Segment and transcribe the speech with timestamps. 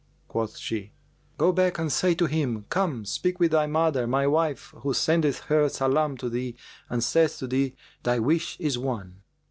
[0.27, 0.93] Quoth she,
[1.37, 5.41] "Go back and say to him, 'Come, speak with thy mother, my wife, who sendeth
[5.41, 6.55] her salam to thee
[6.89, 9.21] and saith to thee, Thy wish is won.'"